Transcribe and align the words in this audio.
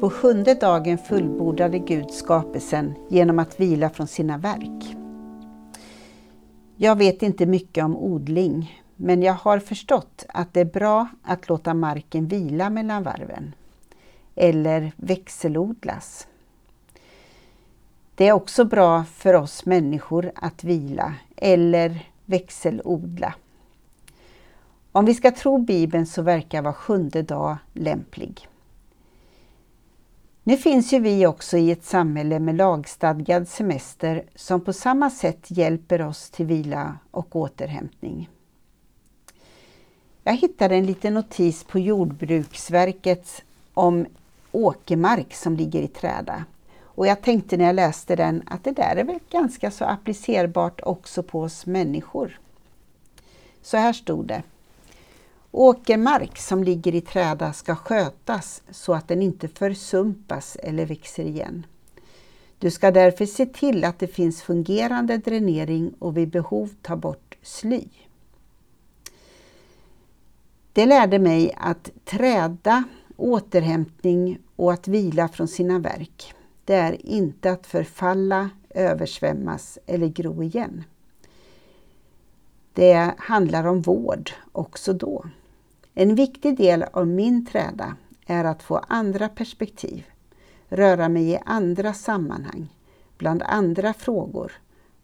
På 0.00 0.10
sjunde 0.10 0.54
dagen 0.54 0.98
fullbordade 0.98 1.78
Gud 1.78 2.10
skapelsen 2.10 2.94
genom 3.08 3.38
att 3.38 3.60
vila 3.60 3.90
från 3.90 4.06
sina 4.06 4.38
verk. 4.38 4.96
Jag 6.76 6.96
vet 6.96 7.22
inte 7.22 7.46
mycket 7.46 7.84
om 7.84 7.96
odling, 7.96 8.82
men 8.96 9.22
jag 9.22 9.34
har 9.34 9.58
förstått 9.58 10.24
att 10.28 10.54
det 10.54 10.60
är 10.60 10.64
bra 10.64 11.08
att 11.22 11.48
låta 11.48 11.74
marken 11.74 12.26
vila 12.26 12.70
mellan 12.70 13.02
varven, 13.02 13.54
eller 14.34 14.92
växelodlas. 14.96 16.28
Det 18.14 18.28
är 18.28 18.32
också 18.32 18.64
bra 18.64 19.04
för 19.04 19.34
oss 19.34 19.66
människor 19.66 20.32
att 20.34 20.64
vila 20.64 21.14
eller 21.36 22.06
växelodla. 22.24 23.34
Om 24.92 25.04
vi 25.04 25.14
ska 25.14 25.30
tro 25.30 25.58
Bibeln 25.58 26.06
så 26.06 26.22
verkar 26.22 26.62
var 26.62 26.72
sjunde 26.72 27.22
dag 27.22 27.56
lämplig. 27.72 28.48
Nu 30.42 30.56
finns 30.56 30.92
ju 30.92 31.00
vi 31.00 31.26
också 31.26 31.56
i 31.58 31.70
ett 31.70 31.84
samhälle 31.84 32.38
med 32.38 32.54
lagstadgad 32.54 33.48
semester 33.48 34.24
som 34.34 34.60
på 34.60 34.72
samma 34.72 35.10
sätt 35.10 35.46
hjälper 35.48 36.02
oss 36.02 36.30
till 36.30 36.46
vila 36.46 36.98
och 37.10 37.36
återhämtning. 37.36 38.28
Jag 40.24 40.36
hittade 40.36 40.74
en 40.76 40.86
liten 40.86 41.14
notis 41.14 41.64
på 41.64 41.78
Jordbruksverket 41.78 43.42
om 43.74 44.06
åkermark 44.52 45.34
som 45.34 45.56
ligger 45.56 45.82
i 45.82 45.88
träda. 45.88 46.44
Och 46.82 47.06
jag 47.06 47.22
tänkte 47.22 47.56
när 47.56 47.64
jag 47.64 47.74
läste 47.74 48.16
den 48.16 48.42
att 48.46 48.64
det 48.64 48.70
där 48.70 48.96
är 48.96 49.04
väl 49.04 49.18
ganska 49.30 49.70
så 49.70 49.84
applicerbart 49.84 50.80
också 50.82 51.22
på 51.22 51.40
oss 51.40 51.66
människor. 51.66 52.38
Så 53.62 53.76
här 53.76 53.92
stod 53.92 54.26
det. 54.26 54.42
Åkermark 55.52 56.38
som 56.38 56.64
ligger 56.64 56.94
i 56.94 57.00
träda 57.00 57.52
ska 57.52 57.76
skötas 57.76 58.62
så 58.70 58.94
att 58.94 59.08
den 59.08 59.22
inte 59.22 59.48
försumpas 59.48 60.56
eller 60.56 60.86
växer 60.86 61.24
igen. 61.24 61.66
Du 62.58 62.70
ska 62.70 62.90
därför 62.90 63.26
se 63.26 63.46
till 63.46 63.84
att 63.84 63.98
det 63.98 64.06
finns 64.06 64.42
fungerande 64.42 65.16
dränering 65.16 65.94
och 65.98 66.16
vid 66.16 66.30
behov 66.30 66.70
ta 66.82 66.96
bort 66.96 67.38
sly. 67.42 67.84
Det 70.72 70.86
lärde 70.86 71.18
mig 71.18 71.54
att 71.56 71.90
träda, 72.04 72.84
återhämtning 73.16 74.38
och 74.56 74.72
att 74.72 74.88
vila 74.88 75.28
från 75.28 75.48
sina 75.48 75.78
verk. 75.78 76.34
Det 76.64 76.74
är 76.74 77.06
inte 77.06 77.50
att 77.50 77.66
förfalla, 77.66 78.50
översvämmas 78.70 79.78
eller 79.86 80.06
gro 80.08 80.42
igen. 80.42 80.84
Det 82.74 83.14
handlar 83.18 83.64
om 83.64 83.80
vård 83.80 84.30
också 84.52 84.92
då. 84.92 85.24
En 85.94 86.14
viktig 86.14 86.56
del 86.56 86.82
av 86.82 87.06
min 87.06 87.46
träda 87.46 87.96
är 88.26 88.44
att 88.44 88.62
få 88.62 88.76
andra 88.88 89.28
perspektiv, 89.28 90.04
röra 90.68 91.08
mig 91.08 91.30
i 91.30 91.38
andra 91.46 91.94
sammanhang, 91.94 92.68
bland 93.18 93.42
andra 93.42 93.92
frågor 93.92 94.52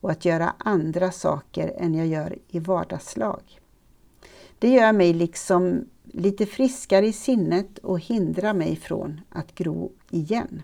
och 0.00 0.10
att 0.10 0.24
göra 0.24 0.54
andra 0.58 1.12
saker 1.12 1.74
än 1.76 1.94
jag 1.94 2.06
gör 2.06 2.38
i 2.48 2.58
vardagslag. 2.58 3.42
Det 4.58 4.68
gör 4.68 4.92
mig 4.92 5.12
liksom 5.12 5.88
lite 6.04 6.46
friskare 6.46 7.06
i 7.06 7.12
sinnet 7.12 7.78
och 7.78 8.00
hindrar 8.00 8.54
mig 8.54 8.76
från 8.76 9.20
att 9.30 9.54
gro 9.54 9.92
igen. 10.10 10.62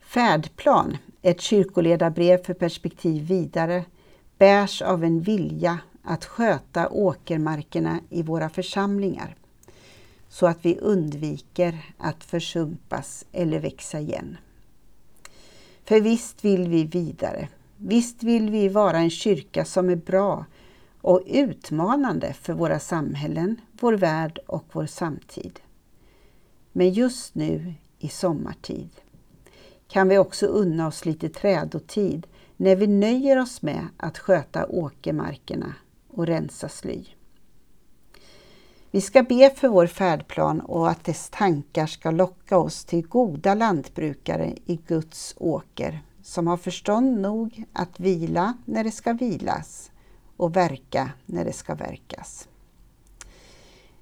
Färdplan, 0.00 0.96
ett 1.22 1.40
kyrkoledarbrev 1.40 2.44
för 2.44 2.54
perspektiv 2.54 3.26
vidare, 3.26 3.84
bärs 4.40 4.82
av 4.82 5.04
en 5.04 5.20
vilja 5.20 5.78
att 6.02 6.24
sköta 6.24 6.88
åkermarkerna 6.88 8.00
i 8.10 8.22
våra 8.22 8.48
församlingar 8.48 9.36
så 10.28 10.46
att 10.46 10.58
vi 10.62 10.78
undviker 10.78 11.92
att 11.98 12.24
försumpas 12.24 13.24
eller 13.32 13.58
växa 13.58 14.00
igen. 14.00 14.36
För 15.84 16.00
visst 16.00 16.44
vill 16.44 16.68
vi 16.68 16.84
vidare. 16.84 17.48
Visst 17.76 18.22
vill 18.22 18.50
vi 18.50 18.68
vara 18.68 18.98
en 18.98 19.10
kyrka 19.10 19.64
som 19.64 19.90
är 19.90 19.96
bra 19.96 20.44
och 21.00 21.22
utmanande 21.26 22.32
för 22.32 22.52
våra 22.52 22.78
samhällen, 22.78 23.60
vår 23.80 23.92
värld 23.92 24.38
och 24.46 24.64
vår 24.72 24.86
samtid. 24.86 25.60
Men 26.72 26.90
just 26.92 27.34
nu 27.34 27.74
i 27.98 28.08
sommartid 28.08 28.90
kan 29.88 30.08
vi 30.08 30.18
också 30.18 30.46
unna 30.46 30.86
oss 30.86 31.04
lite 31.04 31.28
trädotid 31.28 32.26
när 32.60 32.76
vi 32.76 32.86
nöjer 32.86 33.38
oss 33.38 33.62
med 33.62 33.86
att 33.96 34.18
sköta 34.18 34.66
åkermarkerna 34.66 35.74
och 36.08 36.26
rensa 36.26 36.68
sly. 36.68 37.04
Vi 38.90 39.00
ska 39.00 39.22
be 39.22 39.50
för 39.50 39.68
vår 39.68 39.86
färdplan 39.86 40.60
och 40.60 40.90
att 40.90 41.04
dess 41.04 41.28
tankar 41.30 41.86
ska 41.86 42.10
locka 42.10 42.58
oss 42.58 42.84
till 42.84 43.06
goda 43.06 43.54
lantbrukare 43.54 44.54
i 44.66 44.76
Guds 44.86 45.34
åker 45.38 46.02
som 46.22 46.46
har 46.46 46.56
förstånd 46.56 47.20
nog 47.20 47.64
att 47.72 48.00
vila 48.00 48.54
när 48.64 48.84
det 48.84 48.92
ska 48.92 49.12
vilas 49.12 49.90
och 50.36 50.56
verka 50.56 51.10
när 51.26 51.44
det 51.44 51.52
ska 51.52 51.74
verkas. 51.74 52.48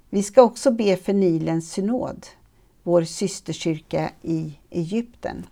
Vi 0.09 0.23
ska 0.23 0.41
också 0.41 0.71
be 0.71 0.97
för 0.97 1.13
Nilens 1.13 1.71
synod, 1.71 2.25
vår 2.83 3.03
systerkyrka 3.03 4.11
i 4.21 4.59
Egypten. 4.69 5.45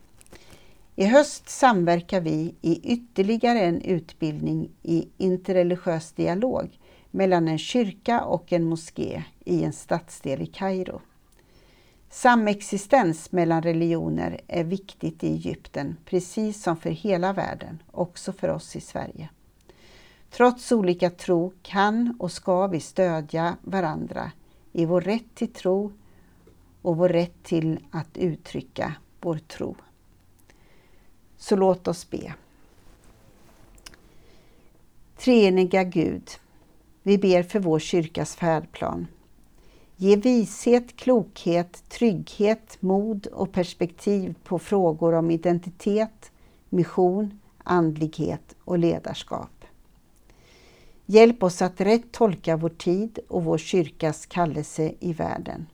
I 1.00 1.06
höst 1.06 1.50
samverkar 1.50 2.22
vi 2.22 2.56
i 2.62 2.94
ytterligare 2.94 3.60
en 3.60 3.82
utbildning 3.82 4.70
i 4.84 5.10
interreligiös 5.18 6.12
dialog 6.12 6.80
mellan 7.12 7.48
en 7.48 7.58
kyrka 7.58 8.24
och 8.24 8.54
en 8.54 8.64
moské 8.64 9.24
i 9.46 9.64
en 9.64 9.74
stadsdel 9.74 10.42
i 10.42 10.46
Kairo. 10.46 11.02
Samexistens 12.10 13.32
mellan 13.32 13.62
religioner 13.62 14.42
är 14.48 14.64
viktigt 14.64 15.24
i 15.24 15.28
Egypten, 15.28 15.98
precis 16.06 16.64
som 16.64 16.78
för 16.78 16.90
hela 16.90 17.34
världen, 17.34 17.84
också 17.92 18.34
för 18.34 18.50
oss 18.50 18.76
i 18.76 18.82
Sverige. 18.82 19.30
Trots 20.30 20.72
olika 20.72 21.10
tro 21.10 21.54
kan 21.62 22.16
och 22.20 22.32
ska 22.32 22.68
vi 22.68 22.80
stödja 22.80 23.58
varandra 23.62 24.32
i 24.72 24.86
vår 24.86 25.02
rätt 25.02 25.36
till 25.36 25.54
tro 25.54 25.92
och 26.82 26.98
vår 26.98 27.10
rätt 27.10 27.44
till 27.44 27.80
att 27.92 28.18
uttrycka 28.18 28.94
vår 29.22 29.38
tro. 29.38 29.76
Så 31.38 31.56
låt 31.56 31.88
oss 31.88 32.10
be. 32.10 32.34
Treeniga 35.18 35.84
Gud, 35.84 36.30
vi 37.04 37.18
ber 37.18 37.44
för 37.44 37.60
vår 37.60 37.80
kyrkas 37.80 38.36
färdplan. 38.36 39.08
Ge 39.96 40.16
vishet, 40.16 40.96
klokhet, 40.96 41.84
trygghet, 41.90 42.78
mod 42.80 43.28
och 43.28 43.52
perspektiv 43.52 44.36
på 44.44 44.60
frågor 44.60 45.14
om 45.14 45.32
identitet, 45.32 46.32
mission, 46.70 47.40
andlighet 47.64 48.56
och 48.64 48.80
ledarskap. 48.80 49.66
Hjälp 51.06 51.44
oss 51.44 51.62
att 51.62 51.82
rätt 51.82 52.12
tolka 52.12 52.58
vår 52.58 52.70
tid 52.70 53.20
och 53.28 53.44
vår 53.44 53.58
kyrkas 53.58 54.26
kallelse 54.26 54.94
i 55.00 55.14
världen. 55.14 55.68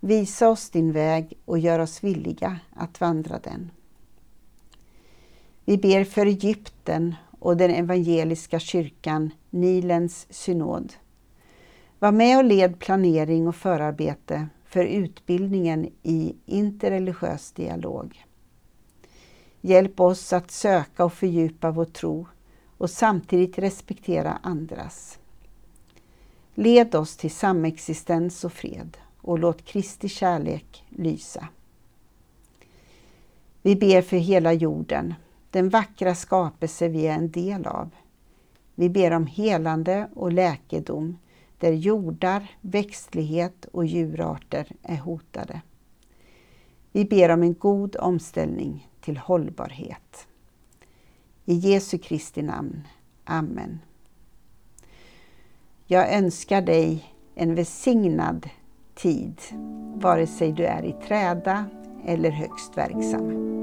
Visa 0.00 0.48
oss 0.48 0.70
din 0.70 0.92
väg 0.92 1.38
och 1.44 1.58
gör 1.58 1.78
oss 1.78 2.04
villiga 2.04 2.58
att 2.74 3.00
vandra 3.00 3.38
den. 3.38 3.70
Vi 5.68 5.78
ber 5.78 6.04
för 6.04 6.26
Egypten 6.26 7.14
och 7.38 7.56
den 7.56 7.70
evangeliska 7.70 8.58
kyrkan, 8.58 9.30
Nilens 9.50 10.26
synod. 10.30 10.92
Var 11.98 12.12
med 12.12 12.38
och 12.38 12.44
led 12.44 12.78
planering 12.78 13.48
och 13.48 13.56
förarbete 13.56 14.48
för 14.64 14.84
utbildningen 14.84 15.88
i 16.02 16.34
interreligiös 16.46 17.52
dialog. 17.52 18.24
Hjälp 19.60 20.00
oss 20.00 20.32
att 20.32 20.50
söka 20.50 21.04
och 21.04 21.12
fördjupa 21.12 21.70
vår 21.70 21.84
tro 21.84 22.26
och 22.78 22.90
samtidigt 22.90 23.58
respektera 23.58 24.38
andras. 24.42 25.18
Led 26.54 26.94
oss 26.94 27.16
till 27.16 27.30
samexistens 27.30 28.44
och 28.44 28.52
fred 28.52 28.96
och 29.20 29.38
låt 29.38 29.64
Kristi 29.64 30.08
kärlek 30.08 30.84
lysa. 30.88 31.48
Vi 33.62 33.76
ber 33.76 34.02
för 34.02 34.16
hela 34.16 34.52
jorden, 34.52 35.14
den 35.50 35.68
vackra 35.68 36.14
skapelse 36.14 36.88
vi 36.88 37.06
är 37.06 37.14
en 37.14 37.30
del 37.30 37.66
av. 37.66 37.90
Vi 38.74 38.90
ber 38.90 39.10
om 39.10 39.26
helande 39.26 40.08
och 40.14 40.32
läkedom 40.32 41.18
där 41.58 41.72
jordar, 41.72 42.50
växtlighet 42.60 43.64
och 43.72 43.86
djurarter 43.86 44.72
är 44.82 44.96
hotade. 44.96 45.60
Vi 46.92 47.04
ber 47.04 47.28
om 47.28 47.42
en 47.42 47.54
god 47.54 47.96
omställning 47.96 48.88
till 49.00 49.16
hållbarhet. 49.16 50.28
I 51.44 51.54
Jesu 51.54 51.98
Kristi 51.98 52.42
namn. 52.42 52.82
Amen. 53.24 53.78
Jag 55.86 56.14
önskar 56.14 56.62
dig 56.62 57.12
en 57.34 57.54
välsignad 57.54 58.48
tid, 58.94 59.40
vare 59.94 60.26
sig 60.26 60.52
du 60.52 60.64
är 60.64 60.82
i 60.82 60.92
träda 60.92 61.64
eller 62.06 62.30
högst 62.30 62.76
verksam. 62.76 63.56